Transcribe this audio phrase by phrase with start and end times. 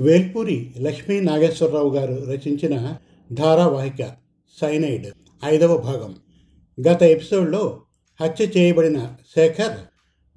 [0.00, 2.96] వేల్పూరి లక్ష్మీ నాగేశ్వరరావు గారు రచించిన
[3.32, 4.16] ధారావాహిక
[4.60, 5.06] సైనైడ్
[5.44, 6.16] ఐదవ భాగం.
[6.88, 7.82] గత ఎపిసోడ్లో
[8.22, 9.78] హత్య చేయబడిన శేఖర్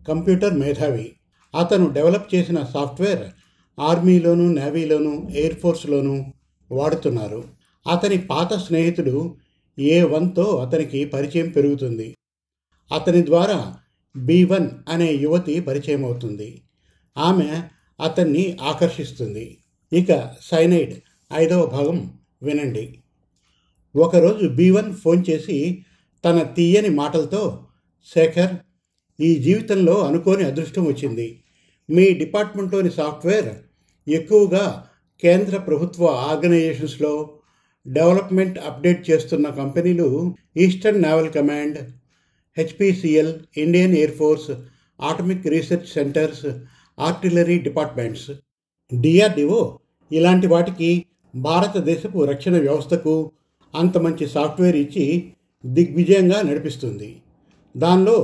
[0.05, 1.11] కంప్యూటర్ మేధావి.
[1.59, 3.21] అతను డెవలప్ చేసిన సాఫ్ట్వేర్
[3.79, 6.25] ఆర్మీలోను నేవీలోను ఎయిర్ ఫోర్స్లోనూ
[6.71, 7.43] వాడుతున్నారు.
[7.91, 9.37] అతని పాత స్నేహితుడు
[9.79, 12.15] ఏ వన్తో అతనికి పరిచయం పెరుగుతుంది.
[12.91, 13.77] అతని ద్వారా
[14.17, 16.61] బి వన్ అనే యువతి పరిచయం అవుతుంది
[17.17, 17.61] ఆమె
[18.01, 19.45] అతన్ని ఆకర్షిస్తుంది.
[19.91, 20.93] ఇక సైనైడ్
[21.33, 21.97] ఐదవ భాగం
[22.43, 22.85] వినండి.
[23.95, 25.57] ఒకరోజు బి వన్ ఫోన్ చేసి
[26.25, 27.43] తన తీయని మాటలతో
[28.09, 28.53] శేఖర్
[29.19, 31.27] ఈ జీవితంలో అనుకోని అదృష్టం వచ్చింది.
[31.89, 33.51] మీ డిపార్ట్మెంట్లోని సాఫ్ట్వేర్
[34.07, 34.65] ఎక్కువగా
[35.23, 37.13] కేంద్ర ప్రభుత్వ ఆర్గనైజేషన్స్లో
[37.85, 40.07] డెవలప్మెంట్ అప్డేట్ చేస్తున్న కంపెనీలు
[40.57, 41.79] eastern naval command
[42.57, 44.51] HPCL Indian air force
[44.99, 46.45] atomic research centres
[47.07, 48.29] artillery departments
[48.91, 49.61] DRDO
[50.11, 50.89] ఇలాంటి వాటికి
[51.33, 53.13] భారతదేశపు రక్షణ వ్యవస్థకు
[53.73, 55.05] అంత మంచి సాఫ్ట్వేర్ ఇచ్చి
[55.63, 57.09] దిగ్విజయంగా నడిపిస్తుంది.
[57.75, 58.17] దానిలో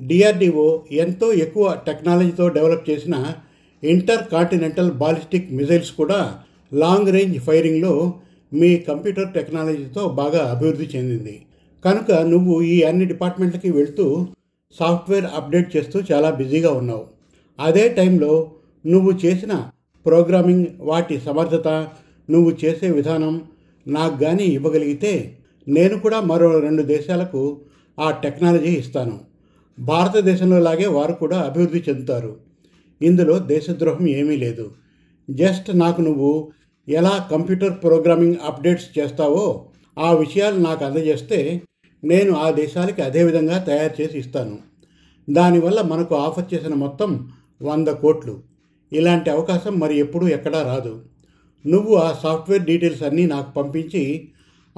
[0.00, 0.66] డిఆర్డిఓ
[1.04, 3.16] ఎంతో ఎక్కువ టెక్నాలజీతో డెవలప్ చేసిన
[3.82, 6.20] ఇంటర్ కాంటినెంటల్ బాలిస్టిక్ మిజైల్స్ కూడా
[6.72, 7.94] లాంగ్ రేంజ్ ఫైరింగ్లో
[8.52, 11.36] మీ కంప్యూటర్ టెక్నాలజీతో బాగా అభివృద్ధి చెందింది.
[11.84, 14.06] కనుక నువ్వు ఈ అన్ని డిపార్ట్మెంట్లకి వెళ్తూ
[14.76, 17.04] సాఫ్ట్వేర్ అప్డేట్ చేస్తూ చాలా బిజీగా ఉన్నావు.
[17.58, 18.50] అదే టైంలో
[18.86, 19.70] నువ్వు చేసిన
[20.06, 21.68] ప్రోగ్రామింగ్ వాటి సమర్థత
[22.30, 23.42] నువ్వు చేసే విధానం
[23.88, 25.38] నాకు కానీ ఇవ్వగలిగితే
[25.68, 27.60] నేను కూడా మరో రెండు దేశాలకు
[28.00, 29.20] ఆ టెక్నాలజీ ఇస్తాను.
[29.78, 32.36] భారతదేశంలో లాగే వారు కూడా అభివృద్ధి చెందుతారు.
[33.02, 34.70] ఇందులో దేశద్రోహం ఏమీ లేదు.
[35.30, 36.52] జస్ట్ నాకు నువ్వు
[36.88, 41.62] ఎలా కంప్యూటర్ ప్రోగ్రామింగ్ అప్డేట్స్ చేస్తావో ఆ విషయాలు నాకు అందజేస్తే
[42.04, 44.58] నేను ఆ దేశాలకి అదే విధంగా తయారు చేసి ఇస్తాను.
[45.30, 47.28] దానివల్ల మనకు ఆఫర్ చేసిన మొత్తం
[47.62, 48.40] వంద కోట్లు.
[48.92, 51.02] ఇలాంటి అవకాశం మరి ఎప్పుడూ ఎక్కడా రాదు.
[51.66, 54.28] నువ్వు ఆ సాఫ్ట్వేర్ డీటెయిల్స్ అన్నీ నాకు పంపించి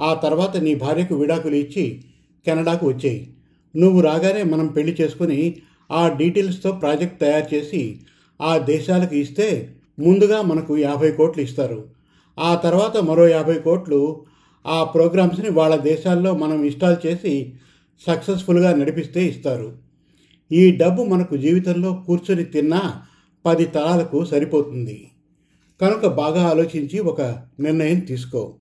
[0.01, 2.01] ఆ తర్వాత నీ భార్యకు విడాకులు ఇచ్చి
[2.45, 3.27] కెనడాకు వచ్చేయి.
[3.75, 5.55] నువ్వు రాగానే మనం పెళ్ళి చేసుకుని
[5.91, 7.99] ఆ డీటెయిల్స్తో ప్రాజెక్ట్ తయారు చేసి
[8.41, 11.83] ఆ దేశాలకు ఇస్తే ముందుగా మనకు యాభై కోట్లు ఇస్తారు.
[12.39, 14.21] ఆ తర్వాత మరో యాభై కోట్లు
[14.67, 17.53] ఆ ప్రోగ్రామ్స్ని వాళ్ళ దేశాల్లో మనం ఇన్స్టాల్ చేసి
[18.07, 19.86] సక్సెస్ఫుల్గా నడిపిస్తే ఇస్తారు.
[20.51, 23.03] ఈ డబ్బు మనకు జీవితంలో కూర్చొని తిన్నా
[23.45, 25.07] పది తరాలకు సరిపోతుంది.
[25.81, 27.21] కనుక బాగా ఆలోచించి ఒక
[27.59, 28.59] నిర్ణయం తీసుకో.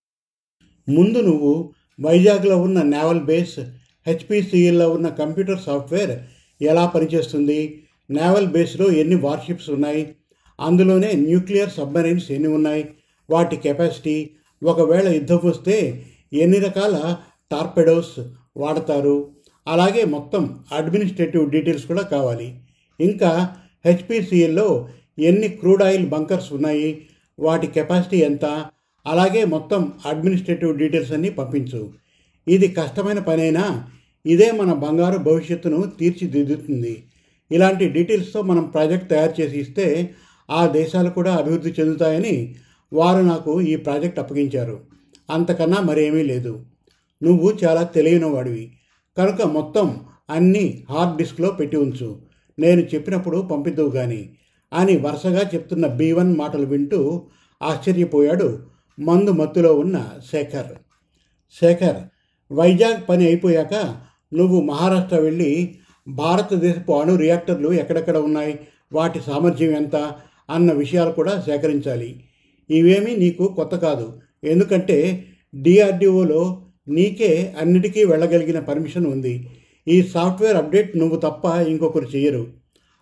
[0.89, 3.59] ముందు నువ్వు వైజాగ్లో ఉన్న నేవల్ బేస్
[4.07, 6.21] హెచ్పిసిఎల్లో ఉన్న కంప్యూటర్ సాఫ్ట్వేర్
[6.63, 7.83] ఎలా పనిచేస్తుంది?
[8.11, 10.15] నేవల్ బేస్లో ఎన్ని వార్షిప్స్ ఉన్నాయి?
[10.61, 12.89] అందులోనే న్యూక్లియర్ సబ్మరైన్స్ ఎన్ని ఉన్నాయి?
[13.31, 14.31] వాటి కెపాసిటీ
[14.65, 17.17] ఒకవేళ యుద్ధం వస్తే ఎన్ని రకాల
[17.53, 18.25] టార్పెడోస్
[18.57, 19.37] వాడతారు?
[19.69, 22.59] అలాగే మొత్తం అడ్మినిస్ట్రేటివ్ డీటెయిల్స్ కూడా కావాలి.
[23.01, 23.55] ఇంకా
[23.87, 24.89] హెచ్పిసిఎల్లో
[25.19, 27.03] ఎన్ని క్రూడ్ ఆయిల్ బంకర్స్ ఉన్నాయి
[27.39, 28.67] వాటి కెపాసిటీ ఎంత
[29.07, 31.93] అలాగే మొత్తం అడ్మినిస్ట్రేటివ్ డీటెయిల్స్ అన్నీ పంపించు.
[32.49, 33.89] ఇది కష్టమైన పనైనా
[34.27, 37.05] ఇదే మన బంగారు భవిష్యత్తును తీర్చిదిద్దుతుంది.
[37.53, 40.15] ఇలాంటి డీటెయిల్స్తో మనం ప్రాజెక్ట్ తయారు చేసి ఇస్తే
[40.51, 42.55] ఆ దేశాలు కూడా అభివృద్ధి చెందుతాయని
[42.93, 44.81] వారు నాకు ఈ ప్రాజెక్ట్ అప్పగించారు.
[45.31, 46.65] అంతకన్నా మరేమీ లేదు.
[47.23, 48.73] నువ్వు చాలా తెలియనివాడివి
[49.19, 50.01] కనుక మొత్తం
[50.31, 52.19] అన్నీ హార్డ్ డిస్క్లో పెట్టి ఉంచు.
[52.59, 54.31] నేను చెప్పినప్పుడు పంపిద్దువు కానీ
[54.73, 57.27] అని వరుసగా చెప్తున్న బీ వన్ మాటలు వింటూ
[57.63, 58.63] ఆశ్చర్యపోయాడు
[59.01, 60.73] మందు మత్తులో ఉన్న శేఖర్.
[61.61, 61.97] శేఖర్
[62.53, 63.75] వైజాగ్ పని అయిపోయాక
[64.35, 65.75] నువ్వు మహారాష్ట్ర వెళ్ళి
[66.09, 68.61] భారతదేశపు అణు రియాక్టర్లు ఎక్కడెక్కడ ఉన్నాయి?
[68.93, 70.13] వాటి సామర్థ్యం ఎంత?
[70.51, 72.25] అన్న విషయాలు కూడా సేకరించాలి.
[72.71, 74.21] ఇవేమీ నీకు కొత్త కాదు.
[74.45, 75.25] ఎందుకంటే
[75.55, 79.49] డిఆర్డిఓలో నీకే అన్నిటికీ వెళ్ళగలిగిన పర్మిషన్ ఉంది.
[79.89, 82.47] ఈ సాఫ్ట్వేర్ అప్డేట్ నువ్వు తప్ప ఇంకొకరు చెయ్యరు.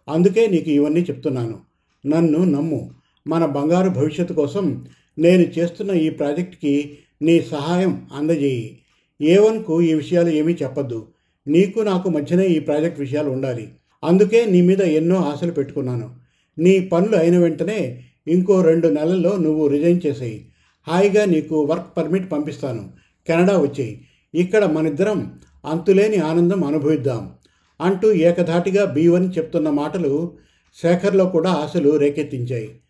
[0.09, 1.59] అందుకే నీకు ఇవన్నీ చెప్తున్నాను.
[2.07, 2.91] నన్ను నమ్ము.
[3.27, 4.87] మన బంగారు భవిష్యత్తు కోసం
[5.19, 8.79] నేను చేస్తున్న ఈ ప్రాజెక్ట్కి నీ సహాయం అందజేయి.
[9.23, 11.09] ఏ వన్కు ఈ విషయాలు ఏమీ చెప్పద్దు.
[11.49, 13.69] నీకు నాకు మధ్యనే ఈ ప్రాజెక్ట్ విషయాలు ఉండాలి.
[14.05, 16.11] అందుకే నీ మీద ఎన్నో ఆశలు పెట్టుకున్నాను.
[16.59, 20.49] నీ పనులు అయిన వెంటనే ఇంకో రెండు నెలల్లో నువ్వు రిజైన్ చేసేయి.
[20.89, 23.04] హాయిగా నీకు వర్క్ పర్మిట్ పంపిస్తాను.
[23.27, 24.05] కెనడా వచ్చేయి.
[24.35, 27.33] ఇక్కడ మనిద్దరం అంతులేని ఆనందం అనుభవిద్దాం.
[27.81, 30.37] అంటూ ఏకధాటిగా బీవన్ చెప్తున్న మాటలు
[30.83, 32.81] శేఖర్లో కూడా ఆశలు రేకెత్తించాయి.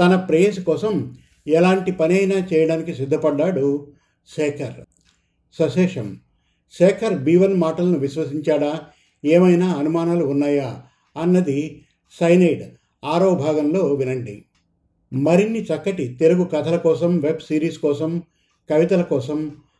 [0.00, 1.16] తన ప్రేయసి కోసం
[1.46, 3.92] ఎలాంటి పనైనా చేయడానికి సిద్ధపడ్డాడు
[4.36, 4.84] శేఖర్.
[5.58, 6.20] సశేషం.
[6.78, 8.80] శేఖర్ బీవన్ మాటలను విశ్వసించాడా?
[9.24, 10.82] ఏమైనా అనుమానాలు ఉన్నాయా?
[11.22, 11.82] అన్నది
[12.20, 12.62] సైనైడ్
[13.04, 14.44] ఆరో భాగంలో వినండి.
[15.12, 18.22] మరిన్ని చక్కటి తెలుగు కథల కోసం వెబ్ సిరీస్ కోసం
[18.70, 19.52] కవితల కోసం